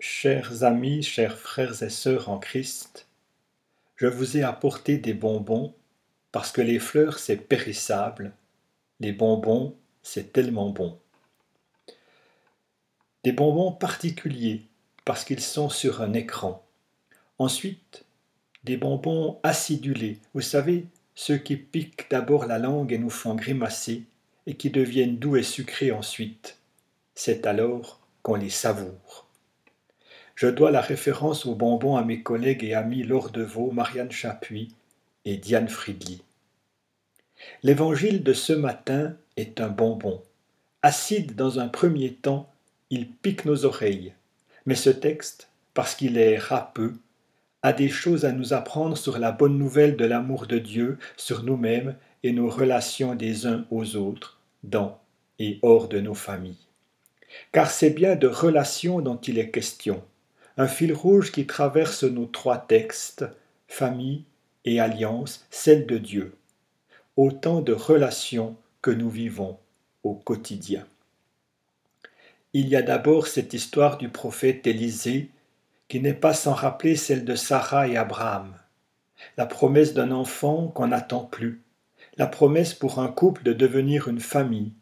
[0.00, 3.06] Chers amis, chers frères et sœurs en Christ,
[3.96, 5.74] je vous ai apporté des bonbons
[6.32, 8.32] parce que les fleurs c'est périssable,
[9.00, 10.98] les bonbons c'est tellement bon.
[13.22, 14.62] Des bonbons particuliers
[15.04, 16.66] parce qu'ils sont sur un écran.
[17.38, 18.04] Ensuite,
[18.64, 24.04] des bonbons acidulés, vous savez, ceux qui piquent d'abord la langue et nous font grimacer,
[24.46, 26.58] et qui deviennent doux et sucrés ensuite.
[27.14, 29.23] C'est alors qu'on les savoure.
[30.34, 34.74] Je dois la référence aux bonbons à mes collègues et amis Laure Deveau, Marianne Chapuis
[35.24, 36.22] et Diane Friedli.
[37.62, 40.22] L'évangile de ce matin est un bonbon.
[40.82, 42.50] Acide dans un premier temps,
[42.90, 44.12] il pique nos oreilles.
[44.66, 46.94] Mais ce texte, parce qu'il est râpeux,
[47.62, 51.44] a des choses à nous apprendre sur la bonne nouvelle de l'amour de Dieu, sur
[51.44, 54.98] nous-mêmes et nos relations des uns aux autres, dans
[55.38, 56.66] et hors de nos familles.
[57.52, 60.02] Car c'est bien de relations dont il est question,
[60.56, 63.24] un fil rouge qui traverse nos trois textes,
[63.66, 64.24] famille
[64.64, 66.36] et alliance, celle de Dieu,
[67.16, 69.58] autant de relations que nous vivons
[70.02, 70.86] au quotidien.
[72.52, 75.30] Il y a d'abord cette histoire du prophète Élisée,
[75.88, 78.54] qui n'est pas sans rappeler celle de Sarah et Abraham,
[79.36, 81.62] la promesse d'un enfant qu'on n'attend plus,
[82.16, 84.72] la promesse pour un couple de devenir une famille,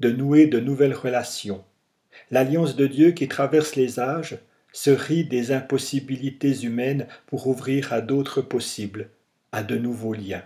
[0.00, 1.64] de nouer de nouvelles relations,
[2.30, 4.38] l'alliance de Dieu qui traverse les âges,
[4.76, 9.08] se rit des impossibilités humaines pour ouvrir à d'autres possibles,
[9.50, 10.44] à de nouveaux liens.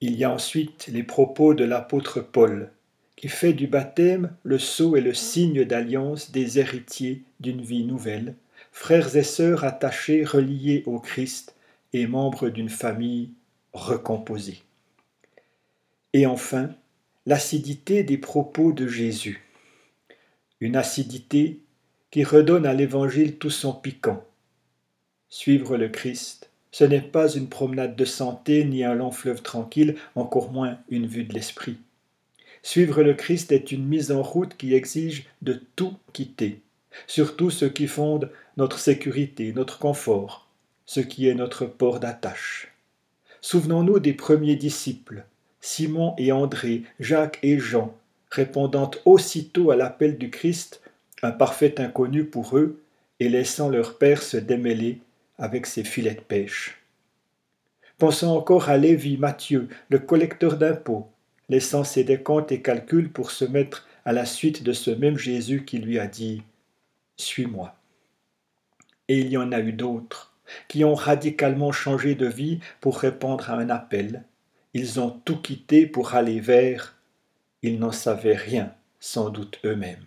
[0.00, 2.70] Il y a ensuite les propos de l'apôtre Paul,
[3.16, 8.36] qui fait du baptême le sceau et le signe d'alliance des héritiers d'une vie nouvelle,
[8.70, 11.56] frères et sœurs attachés, reliés au Christ
[11.92, 13.32] et membres d'une famille
[13.72, 14.62] recomposée.
[16.12, 16.70] Et enfin,
[17.26, 19.42] l'acidité des propos de Jésus.
[20.60, 21.58] Une acidité
[22.10, 24.24] qui redonne à l'Évangile tout son piquant.
[25.28, 29.96] Suivre le Christ, ce n'est pas une promenade de santé ni un long fleuve tranquille,
[30.14, 31.78] encore moins une vue de l'esprit.
[32.62, 36.60] Suivre le Christ est une mise en route qui exige de tout quitter,
[37.06, 40.48] surtout ce qui fonde notre sécurité, notre confort,
[40.86, 42.72] ce qui est notre port d'attache.
[43.40, 45.24] Souvenons-nous des premiers disciples,
[45.60, 47.94] Simon et André, Jacques et Jean,
[48.30, 50.82] répondant aussitôt à l'appel du Christ,
[51.22, 52.82] un parfait inconnu pour eux,
[53.18, 55.00] et laissant leur Père se démêler
[55.38, 56.80] avec ses filets de pêche.
[57.98, 61.10] Pensons encore à Lévi Matthieu, le collecteur d'impôts,
[61.50, 65.64] laissant ses décomptes et calculs pour se mettre à la suite de ce même Jésus
[65.64, 66.42] qui lui a dit
[67.18, 67.74] Suis-moi.
[69.08, 70.32] Et il y en a eu d'autres
[70.68, 74.24] qui ont radicalement changé de vie pour répondre à un appel.
[74.74, 76.96] Ils ont tout quitté pour aller vers.
[77.62, 80.06] Ils n'en savaient rien, sans doute eux-mêmes.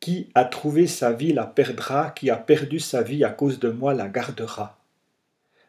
[0.00, 3.70] Qui a trouvé sa vie la perdra, qui a perdu sa vie à cause de
[3.70, 4.78] moi la gardera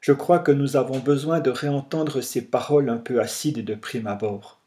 [0.02, 4.08] je crois que nous avons besoin de réentendre ces paroles un peu acides de prime
[4.08, 4.60] abord,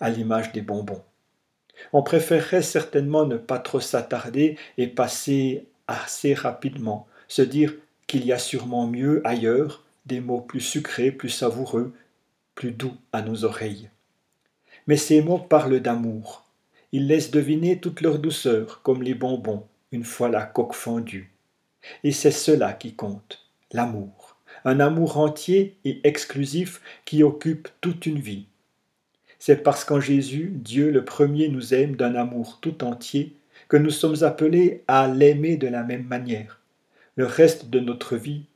[0.00, 1.02] à l'image des bonbons.
[1.92, 7.74] On préférerait certainement ne pas trop s'attarder et passer assez rapidement, se dire
[8.06, 11.92] qu'il y a sûrement mieux ailleurs, des mots plus sucrés, plus savoureux,
[12.54, 13.90] plus doux à nos oreilles.
[14.86, 16.44] Mais ces mots parlent d'amour.
[16.92, 21.32] Ils laissent deviner toute leur douceur, comme les bonbons, une fois la coque fendue.
[22.04, 24.28] Et c'est cela qui compte, l'amour
[24.64, 28.46] un amour entier et exclusif qui occupe toute une vie.
[29.38, 33.36] C'est parce qu'en Jésus, Dieu le premier nous aime d'un amour tout entier
[33.68, 36.60] que nous sommes appelés à l'aimer de la même manière.
[37.16, 38.46] Le reste de notre vie,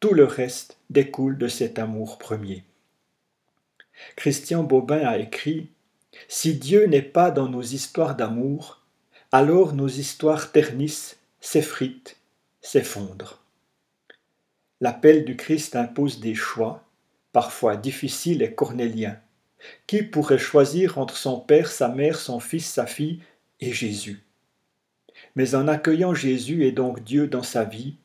[0.00, 2.64] tout le reste découle de cet amour premier.
[4.16, 5.68] Christian Bobin a écrit
[6.28, 8.82] Si Dieu n'est pas dans nos histoires d'amour,
[9.32, 12.16] alors nos histoires ternissent, s'effritent,
[12.60, 13.42] s'effondrent.
[14.80, 16.84] L'appel du Christ impose des choix,
[17.32, 19.18] parfois difficiles et cornéliens.
[19.86, 23.20] Qui pourrait choisir entre son père, sa mère, son fils, sa fille
[23.60, 24.22] et Jésus?
[25.36, 27.96] Mais en accueillant Jésus et donc Dieu dans sa vie,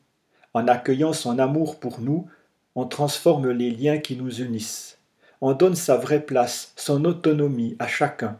[0.54, 2.28] en accueillant son amour pour nous,
[2.74, 4.99] on transforme les liens qui nous unissent.
[5.40, 8.38] On donne sa vraie place, son autonomie à chacun.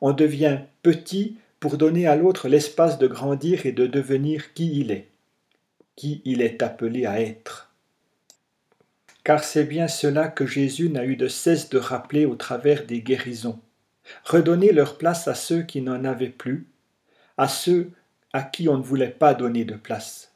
[0.00, 4.90] On devient petit pour donner à l'autre l'espace de grandir et de devenir qui il
[4.90, 5.08] est,
[5.96, 7.66] qui il est appelé à être
[9.26, 13.00] car c'est bien cela que Jésus n'a eu de cesse de rappeler au travers des
[13.00, 13.58] guérisons.
[14.22, 16.68] Redonner leur place à ceux qui n'en avaient plus,
[17.36, 17.90] à ceux
[18.32, 20.30] à qui on ne voulait pas donner de place.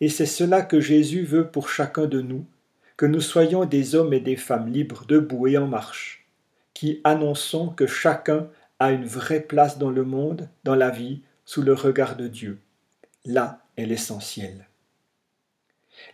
[0.00, 2.46] Et c'est cela que Jésus veut pour chacun de nous,
[2.98, 6.26] que nous soyons des hommes et des femmes libres, debout et en marche,
[6.74, 8.48] qui annonçons que chacun
[8.80, 12.58] a une vraie place dans le monde, dans la vie, sous le regard de Dieu.
[13.24, 14.66] Là est l'essentiel.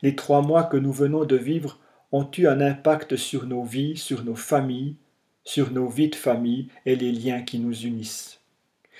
[0.02, 1.80] Les trois mois que nous venons de vivre
[2.12, 4.96] ont eu un impact sur nos vies, sur nos familles,
[5.42, 8.40] sur nos vies de famille et les liens qui nous unissent.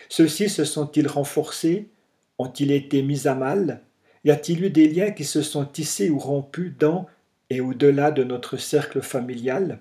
[0.09, 1.91] Ceux-ci se sont-ils renforcés?
[2.39, 3.83] Ont-ils été mis à mal?
[4.25, 7.07] Y a-t-il eu des liens qui se sont tissés ou rompus dans
[7.55, 9.79] et au-delà de notre cercle familial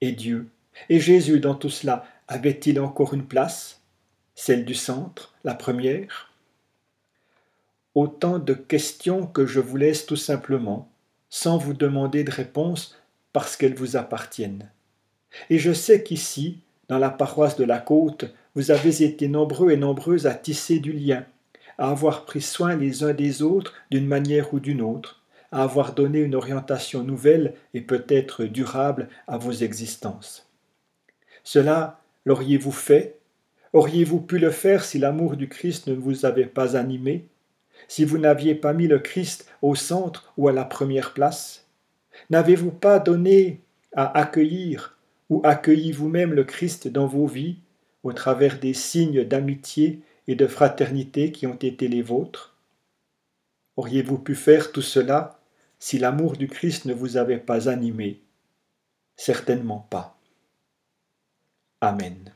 [0.00, 0.48] Et Dieu
[0.88, 3.82] Et Jésus dans tout cela avait-il encore une place
[4.36, 6.30] Celle du centre, la première?
[7.96, 10.88] Autant de questions que je vous laisse tout simplement,
[11.30, 12.96] sans vous demander de réponse
[13.32, 14.70] parce qu'elles vous appartiennent.
[15.50, 19.76] Et je sais qu'ici, dans la paroisse de la côte, vous avez été nombreux et
[19.76, 21.26] nombreuses à tisser du lien,
[21.76, 25.23] à avoir pris soin les uns des autres d'une manière ou d'une autre,
[25.54, 30.50] à avoir donné une orientation nouvelle et peut-être durable à vos existences.
[31.44, 33.20] Cela l'auriez-vous fait?
[33.72, 37.28] Auriez-vous pu le faire si l'amour du Christ ne vous avait pas animé?
[37.86, 41.68] Si vous n'aviez pas mis le Christ au centre ou à la première place?
[42.30, 43.60] N'avez-vous pas donné
[43.94, 44.98] à accueillir
[45.30, 47.58] ou accueilli vous-même le Christ dans vos vies
[48.02, 52.56] au travers des signes d'amitié et de fraternité qui ont été les vôtres?
[53.76, 55.38] Auriez-vous pu faire tout cela?
[55.84, 58.22] Si l'amour du Christ ne vous avait pas animé
[59.16, 60.16] Certainement pas.
[61.82, 62.32] Amen.